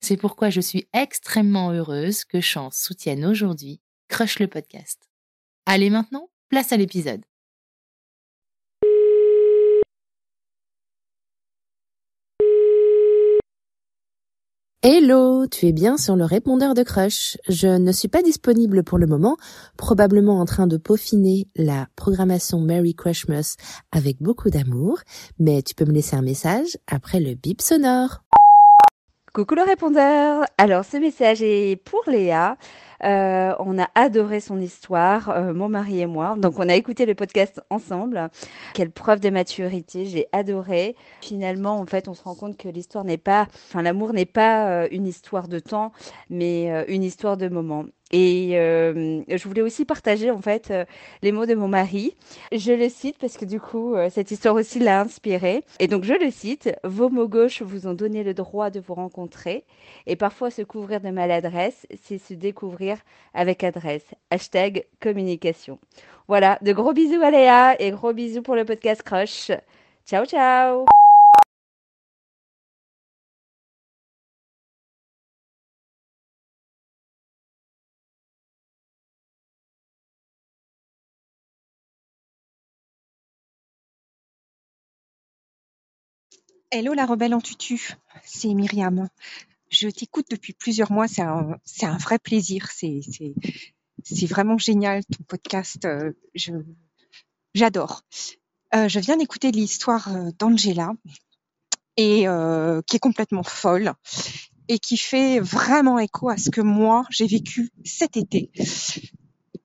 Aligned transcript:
C'est 0.00 0.16
pourquoi 0.16 0.50
je 0.50 0.60
suis 0.60 0.88
extrêmement 0.92 1.72
heureuse 1.72 2.24
que 2.24 2.40
Chance 2.40 2.76
soutienne 2.76 3.24
aujourd'hui 3.24 3.80
Crush 4.08 4.38
le 4.38 4.48
podcast. 4.48 5.08
Allez 5.66 5.90
maintenant, 5.90 6.30
place 6.48 6.72
à 6.72 6.76
l'épisode. 6.76 7.20
Hello, 14.82 15.46
tu 15.46 15.66
es 15.66 15.72
bien 15.72 15.98
sur 15.98 16.16
le 16.16 16.24
répondeur 16.24 16.72
de 16.72 16.82
Crush. 16.82 17.36
Je 17.48 17.68
ne 17.68 17.92
suis 17.92 18.08
pas 18.08 18.22
disponible 18.22 18.82
pour 18.82 18.96
le 18.96 19.06
moment, 19.06 19.36
probablement 19.76 20.40
en 20.40 20.46
train 20.46 20.66
de 20.66 20.78
peaufiner 20.78 21.48
la 21.54 21.86
programmation 21.96 22.60
Merry 22.60 22.94
Crushmas 22.94 23.56
avec 23.92 24.22
beaucoup 24.22 24.48
d'amour, 24.48 25.00
mais 25.38 25.60
tu 25.60 25.74
peux 25.74 25.84
me 25.84 25.92
laisser 25.92 26.16
un 26.16 26.22
message 26.22 26.78
après 26.86 27.20
le 27.20 27.34
bip 27.34 27.60
sonore. 27.60 28.22
Coucou 29.32 29.54
le 29.54 29.62
répondeur. 29.62 30.44
Alors 30.58 30.84
ce 30.84 30.96
message 30.96 31.40
est 31.40 31.76
pour 31.76 32.02
Léa. 32.08 32.56
Euh, 33.04 33.54
on 33.60 33.78
a 33.78 33.88
adoré 33.94 34.40
son 34.40 34.60
histoire, 34.60 35.30
euh, 35.30 35.54
mon 35.54 35.68
mari 35.68 36.00
et 36.00 36.06
moi. 36.06 36.34
Donc 36.36 36.58
on 36.58 36.68
a 36.68 36.74
écouté 36.74 37.06
le 37.06 37.14
podcast 37.14 37.60
ensemble. 37.70 38.28
Quelle 38.74 38.90
preuve 38.90 39.20
de 39.20 39.30
maturité, 39.30 40.04
j'ai 40.06 40.26
adoré. 40.32 40.96
Finalement, 41.20 41.78
en 41.78 41.86
fait, 41.86 42.08
on 42.08 42.14
se 42.14 42.24
rend 42.24 42.34
compte 42.34 42.56
que 42.56 42.68
l'histoire 42.68 43.04
n'est 43.04 43.18
pas, 43.18 43.46
enfin 43.68 43.82
l'amour 43.82 44.12
n'est 44.14 44.26
pas 44.26 44.68
euh, 44.68 44.88
une 44.90 45.06
histoire 45.06 45.46
de 45.46 45.60
temps, 45.60 45.92
mais 46.28 46.84
une 46.88 47.04
histoire 47.04 47.36
de 47.36 47.48
moments. 47.48 47.84
Et 48.10 48.58
euh, 48.58 49.22
je 49.28 49.48
voulais 49.48 49.62
aussi 49.62 49.84
partager 49.84 50.30
en 50.30 50.40
fait 50.40 50.70
euh, 50.70 50.84
les 51.22 51.32
mots 51.32 51.46
de 51.46 51.54
mon 51.54 51.68
mari. 51.68 52.16
Je 52.52 52.72
le 52.72 52.88
cite 52.88 53.18
parce 53.18 53.36
que 53.36 53.44
du 53.44 53.60
coup 53.60 53.94
euh, 53.94 54.10
cette 54.10 54.30
histoire 54.30 54.54
aussi 54.54 54.78
l'a 54.80 55.00
inspiré. 55.00 55.62
Et 55.78 55.86
donc 55.86 56.04
je 56.04 56.14
le 56.14 56.30
cite 56.30 56.74
Vos 56.82 57.08
mots 57.08 57.28
gauches 57.28 57.62
vous 57.62 57.86
ont 57.86 57.94
donné 57.94 58.24
le 58.24 58.34
droit 58.34 58.70
de 58.70 58.80
vous 58.80 58.94
rencontrer. 58.94 59.64
Et 60.06 60.16
parfois 60.16 60.50
se 60.50 60.62
couvrir 60.62 61.00
de 61.00 61.10
maladresse, 61.10 61.86
c'est 62.02 62.18
se 62.18 62.34
découvrir 62.34 62.98
avec 63.34 63.62
adresse. 63.62 64.06
Hashtag 64.30 64.84
communication. 65.00 65.78
Voilà, 66.26 66.58
de 66.62 66.72
gros 66.72 66.92
bisous 66.92 67.22
à 67.22 67.30
Léa 67.30 67.80
et 67.80 67.90
gros 67.90 68.12
bisous 68.12 68.42
pour 68.42 68.54
le 68.54 68.64
podcast 68.64 69.02
Crush. 69.02 69.50
Ciao 70.06 70.24
ciao 70.24 70.84
Hello 86.72 86.94
la 86.94 87.04
rebelle 87.04 87.34
en 87.34 87.40
tutu, 87.40 87.96
c'est 88.24 88.54
Myriam. 88.54 89.08
Je 89.70 89.88
t'écoute 89.88 90.26
depuis 90.30 90.52
plusieurs 90.52 90.92
mois, 90.92 91.08
c'est 91.08 91.22
un, 91.22 91.96
vrai 91.98 92.20
plaisir, 92.20 92.68
c'est, 92.70 93.00
vraiment 94.28 94.56
génial 94.56 95.04
ton 95.04 95.24
podcast, 95.24 95.84
euh, 95.84 96.12
j'adore. 97.54 98.02
Euh, 98.72 98.86
je 98.86 99.00
viens 99.00 99.16
d'écouter 99.16 99.50
l'histoire 99.50 100.14
euh, 100.14 100.30
d'Angela 100.38 100.92
et 101.96 102.26
qui 102.86 102.96
est 102.96 103.00
complètement 103.00 103.42
folle 103.42 103.92
et 104.68 104.78
qui 104.78 104.96
fait 104.96 105.40
vraiment 105.40 105.98
écho 105.98 106.28
à 106.28 106.36
ce 106.36 106.50
que 106.50 106.60
moi 106.60 107.04
j'ai 107.10 107.26
vécu 107.26 107.72
cet 107.84 108.16
été. 108.16 108.52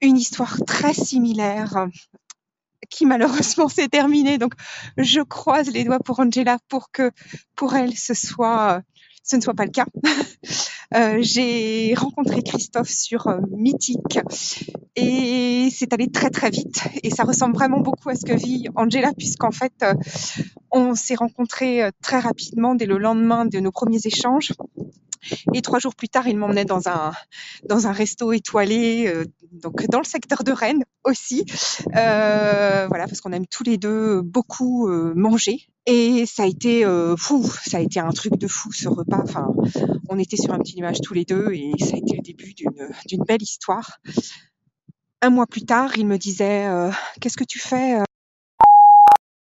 Une 0.02 0.18
histoire 0.18 0.58
très 0.66 0.96
similaire 0.96 1.88
qui 2.90 3.06
malheureusement 3.06 3.70
s'est 3.70 3.88
terminé. 3.88 4.38
Donc, 4.38 4.54
je 4.98 5.22
croise 5.22 5.72
les 5.72 5.84
doigts 5.84 6.00
pour 6.00 6.20
Angela 6.20 6.58
pour 6.68 6.92
que 6.92 7.12
pour 7.56 7.76
elle 7.76 7.96
ce 7.96 8.14
soit 8.14 8.82
ce 9.24 9.36
ne 9.36 9.42
soit 9.42 9.56
pas 9.56 9.66
le 9.66 9.72
cas. 9.72 9.86
Euh, 10.94 11.18
j'ai 11.20 11.96
rencontré 11.96 12.44
Christophe 12.44 12.90
sur 12.92 13.26
euh, 13.26 13.40
Mythique 13.50 14.20
et 14.96 15.68
c'est 15.72 15.92
allé 15.94 16.12
très 16.12 16.30
très 16.30 16.52
vite 16.52 16.84
et 17.02 17.10
ça 17.10 17.24
ressemble 17.24 17.56
vraiment 17.56 17.80
beaucoup 17.80 18.10
à 18.10 18.16
ce 18.16 18.24
que 18.24 18.34
vit 18.34 18.68
Angela 18.76 19.12
puisqu'en 19.18 19.50
fait 19.50 19.74
euh, 19.82 19.96
on 20.72 20.94
s'est 20.94 21.16
rencontrés 21.16 21.90
très 22.04 22.20
rapidement 22.20 22.76
dès 22.76 22.86
le 22.86 23.00
lendemain 23.00 23.46
de 23.46 23.60
nos 23.60 23.72
premiers 23.72 24.06
échanges 24.06 24.54
et 25.54 25.62
trois 25.62 25.80
jours 25.80 25.96
plus 25.96 26.10
tard, 26.10 26.28
il 26.28 26.38
m'emmenait 26.38 26.66
dans 26.66 26.88
un 26.88 27.12
dans 27.68 27.88
un 27.88 27.92
resto 27.92 28.32
étoilé, 28.32 29.08
euh, 29.08 29.26
donc 29.52 29.86
dans 29.88 30.00
le 30.00 30.06
secteur 30.06 30.44
de 30.44 30.52
Rennes 30.52 30.84
aussi. 31.04 31.46
Euh, 31.96 32.88
voilà, 32.88 33.08
parce 33.08 33.22
qu'on 33.22 33.32
aime 33.32 33.48
tous 33.48 33.64
les 33.64 33.78
deux 33.78 34.22
beaucoup 34.22 34.88
euh, 34.88 35.14
manger. 35.16 35.68
Et 35.88 36.26
ça 36.26 36.44
a 36.44 36.46
été 36.48 36.84
euh, 36.84 37.16
fou, 37.16 37.44
ça 37.44 37.78
a 37.78 37.80
été 37.80 38.00
un 38.00 38.10
truc 38.10 38.38
de 38.38 38.48
fou 38.48 38.74
ce 38.74 38.88
repas. 38.88 39.22
Enfin, 39.22 39.48
on 40.10 40.18
était 40.18 40.38
sur 40.38 40.52
un 40.52 40.60
petit 40.60 40.76
nuage 40.78 41.00
tous 41.02 41.14
les 41.14 41.26
deux 41.26 41.52
et 41.54 41.74
ça 41.80 41.94
a 41.94 41.98
été 41.98 42.16
le 42.16 42.24
début 42.24 42.54
d'une 42.54 42.90
d'une 43.08 43.24
belle 43.24 43.44
histoire. 43.44 44.00
Un 45.22 45.30
mois 45.30 45.46
plus 45.46 45.64
tard, 45.64 45.98
il 45.98 46.08
me 46.08 46.18
disait 46.18 46.68
Qu'est-ce 47.22 47.38
que 47.38 47.44
tu 47.44 47.60
fais 47.60 48.00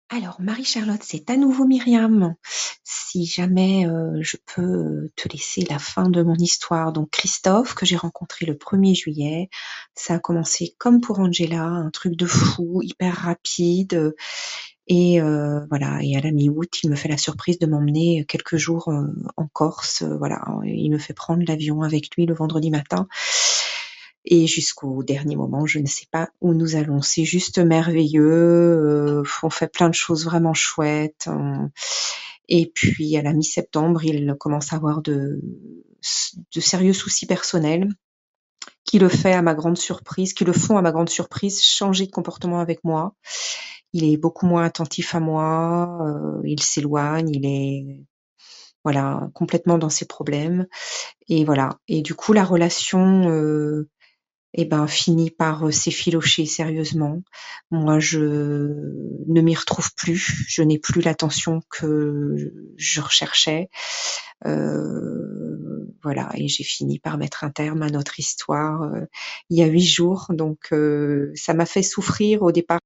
alors, 0.09 0.39
Marie-Charlotte, 0.39 1.01
c'est 1.01 1.31
à 1.31 1.35
nouveau 1.35 1.65
Myriam. 1.65 2.35
Si 2.83 3.25
jamais 3.25 3.87
euh, 3.87 4.19
je 4.21 4.37
peux 4.45 5.09
te 5.15 5.27
laisser 5.27 5.61
la 5.67 5.79
fin 5.79 6.09
de 6.09 6.21
mon 6.21 6.35
histoire. 6.35 6.93
Donc, 6.93 7.09
Christophe, 7.09 7.73
que 7.73 7.87
j'ai 7.87 7.95
rencontré 7.97 8.45
le 8.45 8.53
1er 8.53 8.93
juillet, 8.93 9.49
ça 9.95 10.15
a 10.15 10.19
commencé 10.19 10.75
comme 10.77 11.01
pour 11.01 11.19
Angela, 11.19 11.63
un 11.63 11.89
truc 11.89 12.15
de 12.15 12.27
fou, 12.27 12.81
hyper 12.83 13.15
rapide. 13.15 14.13
Et 14.87 15.19
euh, 15.19 15.65
voilà, 15.69 15.97
et 16.03 16.15
à 16.15 16.21
la 16.21 16.31
mi-août, 16.31 16.83
il 16.83 16.91
me 16.91 16.95
fait 16.95 17.09
la 17.09 17.17
surprise 17.17 17.57
de 17.57 17.65
m'emmener 17.65 18.25
quelques 18.27 18.57
jours 18.57 18.89
euh, 18.89 19.07
en 19.37 19.47
Corse. 19.47 20.03
Voilà, 20.03 20.45
il 20.65 20.91
me 20.91 20.99
fait 20.99 21.13
prendre 21.13 21.43
l'avion 21.47 21.81
avec 21.81 22.15
lui 22.15 22.27
le 22.27 22.35
vendredi 22.35 22.69
matin 22.69 23.07
et 24.25 24.47
jusqu'au 24.47 25.03
dernier 25.03 25.35
moment, 25.35 25.65
je 25.65 25.79
ne 25.79 25.85
sais 25.85 26.07
pas 26.11 26.29
où 26.41 26.53
nous 26.53 26.75
allons. 26.75 27.01
C'est 27.01 27.25
juste 27.25 27.59
merveilleux. 27.59 28.23
Euh, 28.23 29.23
on 29.43 29.49
fait 29.49 29.71
plein 29.71 29.89
de 29.89 29.93
choses 29.93 30.25
vraiment 30.25 30.53
chouettes. 30.53 31.29
Et 32.47 32.71
puis 32.73 33.17
à 33.17 33.21
la 33.21 33.33
mi-septembre, 33.33 34.03
il 34.03 34.35
commence 34.39 34.73
à 34.73 34.77
avoir 34.77 35.01
de, 35.01 35.41
de 36.53 36.59
sérieux 36.59 36.93
soucis 36.93 37.25
personnels 37.25 37.89
qui 38.83 38.99
le 38.99 39.09
fait 39.09 39.33
à 39.33 39.41
ma 39.41 39.55
grande 39.55 39.77
surprise, 39.77 40.33
qui 40.33 40.45
le 40.45 40.53
font 40.53 40.77
à 40.77 40.81
ma 40.81 40.91
grande 40.91 41.09
surprise 41.09 41.61
changer 41.61 42.05
de 42.05 42.11
comportement 42.11 42.59
avec 42.59 42.83
moi. 42.83 43.15
Il 43.93 44.03
est 44.05 44.17
beaucoup 44.17 44.45
moins 44.45 44.63
attentif 44.63 45.15
à 45.15 45.19
moi, 45.19 45.97
euh, 46.01 46.41
il 46.43 46.61
s'éloigne, 46.61 47.29
il 47.29 47.45
est 47.45 48.05
voilà 48.83 49.29
complètement 49.33 49.79
dans 49.79 49.89
ses 49.89 50.05
problèmes 50.05 50.67
et 51.27 51.43
voilà. 51.43 51.79
Et 51.87 52.01
du 52.01 52.13
coup 52.13 52.33
la 52.33 52.43
relation 52.43 53.29
euh, 53.29 53.89
eh 54.57 54.65
ben 54.65 54.87
finit 54.87 55.31
par 55.31 55.71
s'effilocher 55.73 56.45
sérieusement. 56.45 57.21
Moi, 57.71 57.99
je 57.99 58.19
ne 59.27 59.41
m'y 59.41 59.55
retrouve 59.55 59.93
plus. 59.95 60.45
Je 60.47 60.61
n'ai 60.61 60.79
plus 60.79 61.01
l'attention 61.01 61.61
que 61.69 62.53
je 62.77 63.01
recherchais. 63.01 63.69
Euh, 64.45 65.87
voilà, 66.03 66.29
et 66.35 66.47
j'ai 66.47 66.63
fini 66.63 66.99
par 66.99 67.17
mettre 67.17 67.43
un 67.43 67.49
terme 67.49 67.81
à 67.81 67.89
notre 67.89 68.19
histoire 68.19 68.83
euh, 68.83 69.05
il 69.49 69.57
y 69.57 69.63
a 69.63 69.67
huit 69.67 69.85
jours. 69.85 70.27
Donc, 70.29 70.71
euh, 70.71 71.31
ça 71.35 71.53
m'a 71.53 71.65
fait 71.65 71.83
souffrir 71.83 72.43
au 72.43 72.51
départ. 72.51 72.79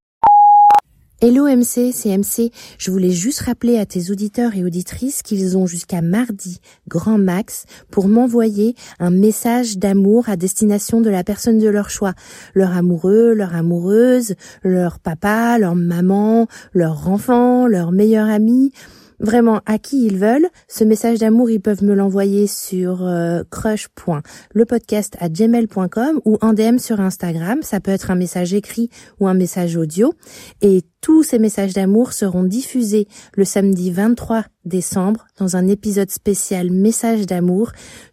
Hello 1.21 1.47
MC, 1.47 1.91
c'est 1.91 2.17
MC. 2.17 2.49
Je 2.77 2.91
voulais 2.91 3.11
juste 3.11 3.41
rappeler 3.41 3.77
à 3.77 3.85
tes 3.85 4.09
auditeurs 4.09 4.55
et 4.55 4.63
auditrices 4.63 5.21
qu'ils 5.21 5.57
ont 5.57 5.67
jusqu'à 5.67 6.01
mardi, 6.01 6.61
grand 6.87 7.17
max, 7.17 7.65
pour 7.91 8.07
m'envoyer 8.07 8.73
un 8.99 9.09
message 9.09 9.77
d'amour 9.77 10.29
à 10.29 10.37
destination 10.37 11.01
de 11.01 11.09
la 11.09 11.25
personne 11.25 11.59
de 11.59 11.67
leur 11.67 11.89
choix. 11.89 12.13
Leur 12.53 12.71
amoureux, 12.71 13.33
leur 13.33 13.53
amoureuse, 13.53 14.35
leur 14.63 14.99
papa, 14.99 15.57
leur 15.59 15.75
maman, 15.75 16.47
leur 16.71 17.09
enfant, 17.09 17.67
leur 17.67 17.91
meilleur 17.91 18.29
ami 18.29 18.71
vraiment 19.19 19.61
à 19.65 19.77
qui 19.77 20.05
ils 20.05 20.17
veulent. 20.17 20.47
Ce 20.67 20.83
message 20.83 21.19
d'amour, 21.19 21.49
ils 21.49 21.61
peuvent 21.61 21.83
me 21.83 21.93
l'envoyer 21.93 22.47
sur 22.47 23.03
euh, 23.05 23.43
crush.lepodcast 23.49 25.17
à 25.19 25.29
gmail.com 25.29 26.21
ou 26.25 26.37
en 26.41 26.53
DM 26.53 26.77
sur 26.77 26.99
Instagram. 26.99 27.59
Ça 27.61 27.79
peut 27.79 27.91
être 27.91 28.11
un 28.11 28.15
message 28.15 28.53
écrit 28.53 28.89
ou 29.19 29.27
un 29.27 29.33
message 29.33 29.75
audio. 29.75 30.13
Et 30.61 30.83
tous 31.01 31.23
ces 31.23 31.39
messages 31.39 31.73
d'amour 31.73 32.13
seront 32.13 32.43
diffusés 32.43 33.07
le 33.35 33.45
samedi 33.45 33.91
23 33.91 34.43
décembre 34.65 35.25
dans 35.37 35.55
un 35.55 35.67
épisode 35.67 36.11
spécial 36.11 36.69
message 36.71 37.25
d'amour 37.25 37.71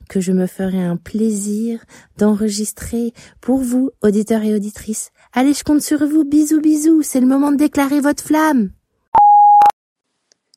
que 0.09 0.21
je 0.21 0.33
me 0.33 0.47
ferai 0.47 0.83
un 0.83 0.97
plaisir 0.97 1.85
d'enregistrer 2.19 3.13
pour 3.41 3.59
vous, 3.59 3.91
auditeurs 4.03 4.43
et 4.43 4.55
auditrices. 4.55 5.11
Allez, 5.33 5.53
je 5.53 5.65
compte 5.65 5.83
sur 5.83 6.07
vous. 6.07 6.25
Bisous, 6.25 6.61
bisous. 6.61 7.03
C'est 7.03 7.21
le 7.21 7.27
moment 7.27 7.51
de 7.51 7.57
déclarer 7.57 8.01
votre 8.01 8.23
flamme. 8.23 8.71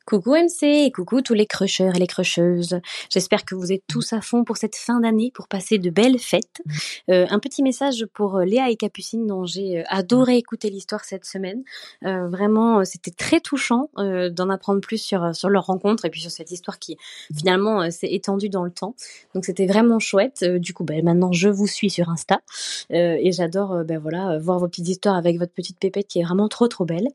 Coucou 0.09 0.33
MC 0.33 0.63
et 0.63 0.91
coucou 0.91 1.21
tous 1.21 1.35
les 1.35 1.45
crushers 1.45 1.91
et 1.93 1.99
les 1.99 2.07
crusheuses. 2.07 2.79
J'espère 3.11 3.45
que 3.45 3.53
vous 3.53 3.71
êtes 3.71 3.83
tous 3.87 4.11
à 4.11 4.21
fond 4.21 4.43
pour 4.43 4.57
cette 4.57 4.75
fin 4.75 4.99
d'année, 5.01 5.31
pour 5.35 5.47
passer 5.47 5.77
de 5.77 5.91
belles 5.91 6.17
fêtes. 6.17 6.63
Euh, 7.11 7.27
un 7.29 7.37
petit 7.37 7.61
message 7.61 8.07
pour 8.15 8.37
euh, 8.37 8.43
Léa 8.43 8.71
et 8.71 8.75
Capucine 8.75 9.27
dont 9.27 9.45
j'ai 9.45 9.81
euh, 9.81 9.83
adoré 9.87 10.37
écouter 10.37 10.71
l'histoire 10.71 11.05
cette 11.05 11.25
semaine. 11.25 11.61
vraiment, 12.01 12.83
c'était 12.85 13.11
très 13.11 13.39
touchant 13.39 13.91
d'en 13.97 14.49
apprendre 14.49 14.81
plus 14.81 14.97
sur, 14.97 15.35
sur 15.35 15.47
leur 15.47 15.67
rencontre 15.67 16.05
et 16.05 16.09
puis 16.09 16.21
sur 16.21 16.31
cette 16.31 16.49
histoire 16.49 16.79
qui 16.79 16.97
finalement 17.37 17.91
s'est 17.91 18.11
étendue 18.11 18.49
dans 18.49 18.63
le 18.63 18.71
temps. 18.71 18.95
Donc 19.35 19.45
c'était 19.45 19.67
vraiment 19.67 19.99
chouette. 19.99 20.43
du 20.43 20.73
coup, 20.73 20.85
ben, 20.85 21.03
maintenant 21.03 21.31
je 21.31 21.49
vous 21.49 21.67
suis 21.67 21.91
sur 21.91 22.09
Insta 22.09 22.41
et 22.89 23.31
j'adore 23.31 23.83
ben, 23.85 23.99
voilà, 23.99 24.39
voir 24.39 24.57
vos 24.57 24.67
petites 24.67 24.87
histoires 24.87 25.17
avec 25.17 25.37
votre 25.37 25.53
petite 25.53 25.77
pépette 25.77 26.07
qui 26.07 26.19
est 26.19 26.23
vraiment 26.23 26.47
trop 26.47 26.67
trop 26.67 26.85
belle. 26.85 27.09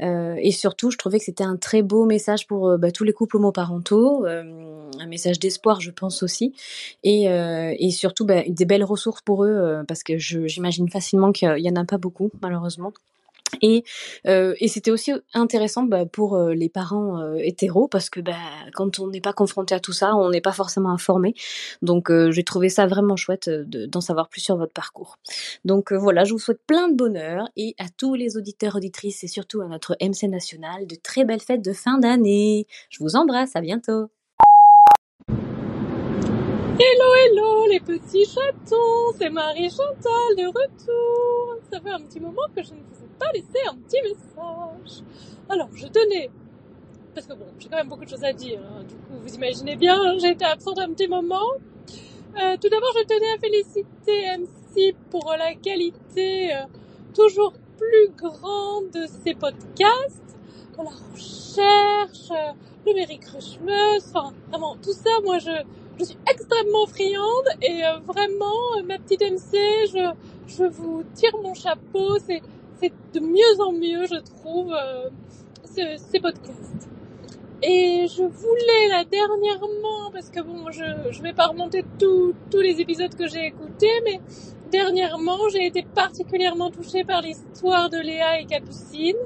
et 0.00 0.50
surtout, 0.50 0.90
je 0.90 0.98
trouvais 0.98 1.18
que 1.18 1.24
c'était 1.24 1.44
un 1.44 1.56
très 1.56 1.82
beau 1.82 2.04
message 2.06 2.23
message 2.24 2.46
pour 2.46 2.68
euh, 2.68 2.78
bah, 2.78 2.90
tous 2.90 3.04
les 3.04 3.12
couples 3.12 3.36
homoparentaux, 3.36 4.24
euh, 4.24 4.90
un 4.98 5.06
message 5.06 5.38
d'espoir, 5.38 5.82
je 5.82 5.90
pense 5.90 6.22
aussi, 6.22 6.54
et, 7.02 7.28
euh, 7.28 7.74
surtout 7.90 8.24
bah, 8.24 8.42
des 8.48 8.64
belles 8.64 8.84
ressources 8.84 9.20
pour 9.20 9.44
eux, 9.44 9.84
parce 9.86 10.02
que 10.02 10.16
j'imagine 10.16 10.88
facilement 10.88 11.32
qu'il 11.32 11.58
y 11.58 11.68
en 11.68 11.76
a 11.76 11.84
pas 11.84 11.98
beaucoup, 11.98 12.30
malheureusement. 12.40 12.92
Et, 13.62 13.84
euh, 14.26 14.54
et 14.58 14.68
c'était 14.68 14.90
aussi 14.90 15.12
intéressant 15.32 15.84
bah, 15.84 16.06
pour 16.06 16.36
euh, 16.36 16.54
les 16.54 16.68
parents 16.68 17.20
euh, 17.20 17.36
hétéros 17.36 17.88
parce 17.88 18.10
que 18.10 18.20
bah, 18.20 18.34
quand 18.74 18.98
on 18.98 19.08
n'est 19.08 19.20
pas 19.20 19.32
confronté 19.32 19.74
à 19.74 19.80
tout 19.80 19.92
ça, 19.92 20.14
on 20.16 20.30
n'est 20.30 20.40
pas 20.40 20.52
forcément 20.52 20.90
informé. 20.90 21.34
Donc 21.82 22.10
euh, 22.10 22.30
j'ai 22.30 22.44
trouvé 22.44 22.68
ça 22.68 22.86
vraiment 22.86 23.16
chouette 23.16 23.48
d'en 23.48 24.00
savoir 24.00 24.28
plus 24.28 24.40
sur 24.40 24.56
votre 24.56 24.72
parcours. 24.72 25.18
Donc 25.64 25.92
voilà, 25.92 26.24
je 26.24 26.32
vous 26.32 26.38
souhaite 26.38 26.60
plein 26.66 26.88
de 26.88 26.94
bonheur 26.94 27.48
et 27.56 27.74
à 27.78 27.86
tous 27.88 28.14
les 28.14 28.36
auditeurs, 28.36 28.76
auditrices 28.76 29.24
et 29.24 29.28
surtout 29.28 29.60
à 29.60 29.66
notre 29.66 29.96
MC 30.00 30.24
national 30.24 30.86
de 30.86 30.96
très 30.96 31.24
belles 31.24 31.40
fêtes 31.40 31.64
de 31.64 31.72
fin 31.72 31.98
d'année. 31.98 32.66
Je 32.90 33.02
vous 33.02 33.16
embrasse, 33.16 33.56
à 33.56 33.60
bientôt. 33.60 34.08
Hello, 36.76 37.14
hello 37.14 37.54
les 37.74 37.80
petits 37.80 38.24
chatons, 38.24 39.12
c'est 39.18 39.30
Marie 39.30 39.68
Chantal 39.70 40.36
de 40.36 40.46
retour. 40.46 41.58
Ça 41.70 41.80
fait 41.80 41.90
un 41.90 42.00
petit 42.00 42.20
moment 42.20 42.46
que 42.54 42.62
je 42.62 42.72
ne 42.72 42.80
vous 42.80 43.03
pas 43.32 43.70
un 43.70 43.76
petit 43.76 44.02
message. 44.02 45.04
Alors, 45.48 45.68
je 45.74 45.86
tenais, 45.86 46.30
parce 47.14 47.26
que 47.26 47.34
bon, 47.34 47.46
j'ai 47.58 47.68
quand 47.68 47.76
même 47.76 47.88
beaucoup 47.88 48.04
de 48.04 48.10
choses 48.10 48.24
à 48.24 48.32
dire, 48.32 48.60
hein. 48.60 48.82
du 48.82 48.94
coup, 48.94 49.20
vous 49.22 49.34
imaginez 49.34 49.76
bien, 49.76 50.18
j'ai 50.18 50.30
été 50.30 50.44
absente 50.44 50.78
un 50.78 50.92
petit 50.92 51.08
moment. 51.08 51.50
Euh, 52.36 52.56
tout 52.60 52.68
d'abord, 52.68 52.92
je 52.98 53.04
tenais 53.04 53.32
à 53.32 53.38
féliciter 53.38 54.38
MC 54.38 54.96
pour 55.10 55.32
la 55.38 55.54
qualité 55.54 56.54
euh, 56.54 56.62
toujours 57.14 57.52
plus 57.78 58.10
grande 58.16 58.90
de 58.90 59.06
ses 59.22 59.34
podcasts, 59.34 60.36
la 60.76 60.90
recherche, 61.12 62.30
euh, 62.32 62.52
le 62.86 62.94
Merry 62.94 63.18
Christmas, 63.18 64.00
enfin, 64.08 64.32
vraiment, 64.48 64.76
tout 64.82 64.92
ça, 64.92 65.10
moi, 65.22 65.38
je, 65.38 65.50
je 65.98 66.04
suis 66.04 66.18
extrêmement 66.28 66.86
friande 66.86 67.48
et 67.62 67.82
vraiment, 68.04 68.82
ma 68.84 68.98
petite 68.98 69.22
MC, 69.22 69.52
je, 69.92 70.12
je 70.48 70.64
vous 70.64 71.04
tire 71.14 71.36
mon 71.42 71.54
chapeau, 71.54 72.18
c'est, 72.18 72.42
c'est 72.80 72.92
de 73.12 73.20
mieux 73.20 73.60
en 73.60 73.72
mieux, 73.72 74.06
je 74.06 74.20
trouve, 74.20 74.72
euh, 74.72 75.08
ces 75.64 76.20
podcasts. 76.20 76.88
Et 77.62 78.06
je 78.08 78.22
voulais 78.22 78.88
là 78.90 79.04
dernièrement, 79.04 80.10
parce 80.12 80.28
que 80.28 80.40
bon, 80.40 80.70
je 80.70 80.84
je 81.10 81.22
vais 81.22 81.32
pas 81.32 81.46
remonter 81.46 81.82
tous 81.98 82.34
tous 82.50 82.60
les 82.60 82.80
épisodes 82.80 83.14
que 83.14 83.26
j'ai 83.26 83.46
écoutés, 83.46 84.00
mais 84.04 84.20
dernièrement, 84.70 85.48
j'ai 85.50 85.66
été 85.66 85.82
particulièrement 85.94 86.70
touchée 86.70 87.04
par 87.04 87.22
l'histoire 87.22 87.88
de 87.88 87.98
Léa 87.98 88.40
et 88.40 88.44
Capucine. 88.44 89.16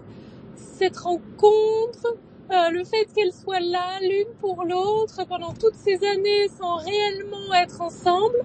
Cette 0.54 0.96
rencontre, 0.98 2.16
euh, 2.52 2.70
le 2.70 2.84
fait 2.84 3.06
qu'elles 3.14 3.32
soient 3.32 3.60
là 3.60 3.98
l'une 4.00 4.32
pour 4.40 4.64
l'autre 4.64 5.26
pendant 5.28 5.52
toutes 5.52 5.74
ces 5.74 5.98
années 6.06 6.48
sans 6.58 6.76
réellement 6.76 7.52
être 7.54 7.80
ensemble, 7.80 8.38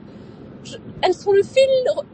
elles 1.01 1.13
sont 1.13 1.31
le 1.31 1.43
fil 1.43 1.69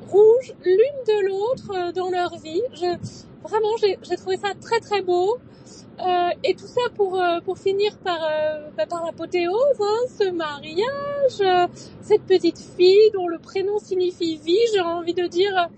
rouge 0.08 0.54
l'une 0.64 1.04
de 1.08 1.28
l'autre 1.28 1.72
euh, 1.76 1.92
dans 1.92 2.10
leur 2.10 2.38
vie. 2.38 2.62
Je, 2.74 2.98
vraiment, 3.44 3.76
j'ai 3.82 4.16
trouvé 4.16 4.38
ça 4.38 4.50
très 4.60 4.80
très 4.80 5.02
beau. 5.02 5.38
Euh, 6.00 6.30
et 6.46 6.56
tout 6.56 6.68
ça 6.68 6.82
pour 6.96 7.20
euh, 7.20 7.42
pour 7.42 7.58
finir 7.58 7.98
par 7.98 8.24
euh, 8.24 8.70
bah, 8.78 8.86
par 8.86 9.06
l'apothéose, 9.06 9.54
hein, 9.82 10.08
ce 10.18 10.32
mariage, 10.32 11.70
cette 12.02 12.24
petite 12.24 12.58
fille 12.78 13.12
dont 13.14 13.28
le 13.28 13.38
prénom 13.38 13.80
signifie 13.80 14.38
vie. 14.38 14.58
J'ai 14.74 14.80
envie 14.80 15.14
de 15.14 15.28
dire 15.28 15.70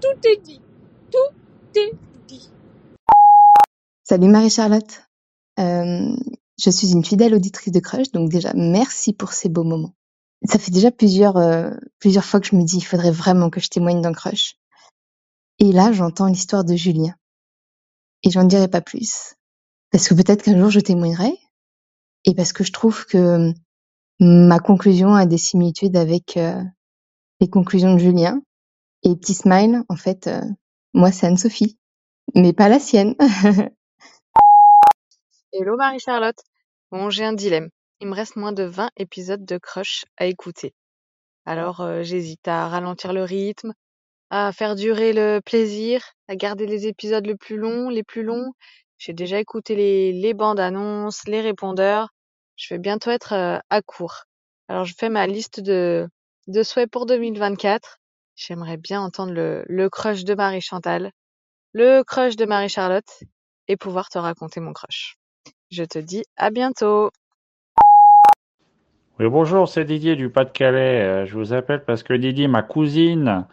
tout 0.00 0.28
est 0.28 0.42
dit, 0.42 0.60
tout 1.10 1.80
est 1.80 1.94
dit. 2.28 2.50
Salut 4.04 4.28
Marie-Charlotte. 4.28 5.04
je 5.56 6.70
suis 6.70 6.92
une 6.92 7.04
fidèle 7.04 7.34
auditrice 7.34 7.72
de 7.72 7.80
Crush, 7.80 8.12
donc 8.12 8.28
déjà 8.28 8.52
merci 8.54 9.14
pour 9.14 9.32
ces 9.32 9.48
beaux 9.48 9.64
moments 9.64 9.94
ça 10.44 10.58
fait 10.58 10.70
déjà 10.70 10.90
plusieurs, 10.90 11.36
euh, 11.36 11.70
plusieurs 11.98 12.24
fois 12.24 12.40
que 12.40 12.46
je 12.46 12.56
me 12.56 12.64
dis, 12.64 12.78
il 12.78 12.84
faudrait 12.84 13.10
vraiment 13.10 13.50
que 13.50 13.60
je 13.60 13.68
témoigne 13.68 14.00
d'un 14.00 14.12
crush. 14.12 14.56
Et 15.58 15.72
là, 15.72 15.92
j'entends 15.92 16.26
l'histoire 16.26 16.64
de 16.64 16.74
Julien. 16.74 17.14
Et 18.24 18.30
j'en 18.30 18.44
dirai 18.44 18.68
pas 18.68 18.80
plus. 18.80 19.34
Parce 19.90 20.08
que 20.08 20.14
peut-être 20.14 20.42
qu'un 20.42 20.58
jour 20.58 20.70
je 20.70 20.80
témoignerai. 20.80 21.36
Et 22.24 22.34
parce 22.34 22.52
que 22.52 22.64
je 22.64 22.72
trouve 22.72 23.04
que 23.06 23.52
ma 24.20 24.58
conclusion 24.58 25.14
a 25.14 25.26
des 25.26 25.38
similitudes 25.38 25.96
avec 25.96 26.36
euh, 26.36 26.62
les 27.40 27.48
conclusions 27.48 27.94
de 27.94 27.98
Julien. 27.98 28.40
Et 29.02 29.16
petit 29.16 29.34
smile, 29.34 29.82
en 29.88 29.96
fait, 29.96 30.28
euh, 30.28 30.40
moi 30.94 31.12
c'est 31.12 31.26
Anne-Sophie. 31.26 31.78
Mais 32.34 32.52
pas 32.52 32.68
la 32.68 32.78
sienne. 32.78 33.14
Hello 35.52 35.76
Marie-Charlotte. 35.76 36.38
Bon, 36.90 37.10
j'ai 37.10 37.24
un 37.24 37.34
dilemme. 37.34 37.68
Il 38.02 38.08
me 38.08 38.16
reste 38.16 38.34
moins 38.34 38.50
de 38.50 38.64
20 38.64 38.90
épisodes 38.96 39.44
de 39.44 39.58
Crush 39.58 40.04
à 40.16 40.26
écouter. 40.26 40.74
Alors 41.46 41.80
euh, 41.80 42.02
j'hésite 42.02 42.48
à 42.48 42.66
ralentir 42.66 43.12
le 43.12 43.22
rythme, 43.22 43.74
à 44.28 44.50
faire 44.50 44.74
durer 44.74 45.12
le 45.12 45.38
plaisir, 45.38 46.02
à 46.26 46.34
garder 46.34 46.66
les 46.66 46.88
épisodes 46.88 47.24
le 47.24 47.36
plus 47.36 47.56
longs, 47.56 47.90
les 47.90 48.02
plus 48.02 48.24
longs. 48.24 48.54
J'ai 48.98 49.12
déjà 49.12 49.38
écouté 49.38 49.76
les, 49.76 50.12
les 50.12 50.34
bandes 50.34 50.58
annonces, 50.58 51.22
les 51.28 51.40
répondeurs. 51.40 52.08
Je 52.56 52.74
vais 52.74 52.80
bientôt 52.80 53.10
être 53.12 53.34
euh, 53.34 53.60
à 53.70 53.82
court. 53.82 54.24
Alors 54.66 54.84
je 54.84 54.94
fais 54.98 55.08
ma 55.08 55.28
liste 55.28 55.60
de, 55.60 56.08
de 56.48 56.62
souhaits 56.64 56.90
pour 56.90 57.06
2024. 57.06 58.00
J'aimerais 58.34 58.78
bien 58.78 59.00
entendre 59.00 59.32
le, 59.32 59.62
le 59.68 59.88
crush 59.88 60.24
de 60.24 60.34
Marie 60.34 60.60
Chantal, 60.60 61.12
le 61.72 62.02
crush 62.02 62.34
de 62.34 62.46
Marie 62.46 62.68
Charlotte 62.68 63.22
et 63.68 63.76
pouvoir 63.76 64.08
te 64.08 64.18
raconter 64.18 64.58
mon 64.58 64.72
crush. 64.72 65.18
Je 65.70 65.84
te 65.84 66.00
dis 66.00 66.24
à 66.36 66.50
bientôt. 66.50 67.12
Bonjour, 69.28 69.68
c'est 69.68 69.84
Didier 69.84 70.16
du 70.16 70.30
Pas-de-Calais. 70.30 71.00
Euh, 71.00 71.26
je 71.26 71.38
vous 71.38 71.52
appelle 71.52 71.84
parce 71.84 72.02
que 72.02 72.12
Didier, 72.12 72.48
ma 72.48 72.62
cousine, 72.62 73.46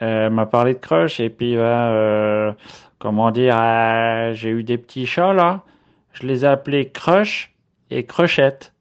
euh, 0.00 0.30
m'a 0.30 0.46
parlé 0.46 0.72
de 0.72 0.78
crush 0.78 1.20
et 1.20 1.28
puis, 1.28 1.54
euh, 1.56 2.50
comment 2.98 3.30
dire, 3.30 3.56
j'ai 4.34 4.48
eu 4.48 4.62
des 4.62 4.78
petits 4.78 5.06
chats 5.06 5.34
là. 5.34 5.62
Je 6.12 6.26
les 6.26 6.46
ai 6.46 6.48
appelés 6.48 6.90
Crush 6.90 7.52
et 7.90 8.06
Cruchette. 8.06 8.72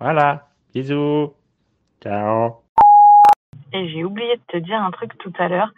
Voilà, 0.00 0.48
bisous, 0.74 1.32
ciao. 2.02 2.56
Et 3.72 3.88
j'ai 3.88 4.04
oublié 4.04 4.36
de 4.36 4.42
te 4.48 4.58
dire 4.58 4.82
un 4.82 4.90
truc 4.90 5.16
tout 5.16 5.32
à 5.38 5.48
l'heure. 5.48 5.70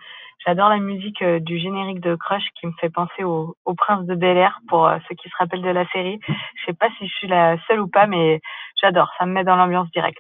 J'adore 0.45 0.71
la 0.71 0.79
musique 0.79 1.23
du 1.23 1.59
générique 1.59 2.01
de 2.01 2.17
Crush 2.17 2.43
qui 2.59 2.67
me 2.67 2.73
fait 2.81 2.91
penser 2.91 3.23
au, 3.23 3.55
Prince 3.77 4.07
de 4.07 4.17
Bel 4.17 4.37
Air 4.37 4.59
pour 4.69 4.91
ceux 5.07 5.15
qui 5.15 5.29
se 5.29 5.37
rappellent 5.39 5.63
de 5.63 5.69
la 5.69 5.87
série. 5.89 6.19
Je 6.27 6.65
sais 6.67 6.73
pas 6.73 6.89
si 6.99 7.07
je 7.07 7.15
suis 7.15 7.29
la 7.29 7.57
seule 7.69 7.81
ou 7.81 7.89
pas, 7.89 8.07
mais 8.07 8.41
j'adore. 8.81 9.09
Ça 9.19 9.27
me 9.27 9.33
met 9.33 9.45
dans 9.45 9.57
l'ambiance 9.57 9.91
directe. 9.91 10.19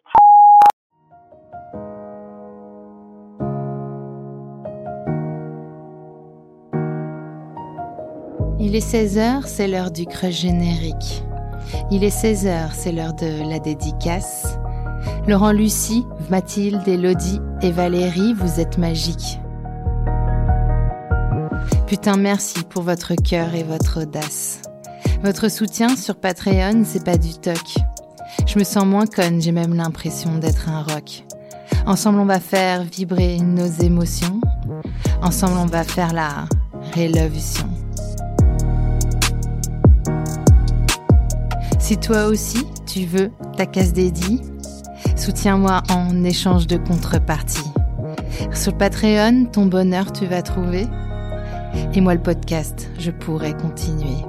Il 8.62 8.76
est 8.76 8.86
16h, 8.86 9.46
c'est 9.46 9.68
l'heure 9.68 9.90
du 9.90 10.04
crush 10.06 10.42
générique. 10.42 11.24
Il 11.90 12.04
est 12.04 12.14
16h, 12.14 12.72
c'est 12.72 12.92
l'heure 12.92 13.14
de 13.14 13.48
la 13.48 13.58
dédicace. 13.58 14.58
Laurent 15.26 15.52
Lucie, 15.52 16.04
Mathilde, 16.28 16.86
Elodie 16.86 17.40
et 17.62 17.70
Valérie, 17.70 18.34
vous 18.34 18.60
êtes 18.60 18.76
magiques. 18.78 19.40
Putain, 21.86 22.16
merci 22.16 22.62
pour 22.64 22.82
votre 22.82 23.14
cœur 23.14 23.54
et 23.54 23.62
votre 23.62 24.02
audace. 24.02 24.62
Votre 25.22 25.50
soutien 25.50 25.96
sur 25.96 26.20
Patreon, 26.20 26.84
c'est 26.84 27.04
pas 27.04 27.16
du 27.16 27.32
toc. 27.40 27.56
Je 28.52 28.59
me 28.59 28.64
sens 28.64 28.85
moins 28.85 29.07
conne, 29.07 29.40
j'ai 29.40 29.52
même 29.52 29.75
l'impression 29.75 30.38
d'être 30.38 30.69
un 30.69 30.83
rock. 30.83 31.23
Ensemble, 31.87 32.19
on 32.19 32.25
va 32.25 32.40
faire 32.40 32.83
vibrer 32.83 33.37
nos 33.37 33.69
émotions. 33.80 34.40
Ensemble, 35.23 35.57
on 35.57 35.66
va 35.66 35.85
faire 35.85 36.12
la 36.12 36.47
révolution. 36.92 37.69
Si 41.78 41.97
toi 41.97 42.26
aussi, 42.26 42.66
tu 42.92 43.04
veux 43.04 43.30
ta 43.57 43.66
case 43.66 43.92
dédiée, 43.92 44.40
soutiens-moi 45.14 45.85
en 45.88 46.25
échange 46.25 46.66
de 46.66 46.76
contrepartie. 46.76 47.71
Sur 48.52 48.76
Patreon, 48.76 49.45
ton 49.52 49.66
bonheur 49.66 50.11
tu 50.11 50.26
vas 50.26 50.42
trouver. 50.42 50.88
Et 51.95 52.00
moi, 52.00 52.14
le 52.14 52.21
podcast, 52.21 52.90
je 52.99 53.12
pourrai 53.12 53.52
continuer. 53.52 54.25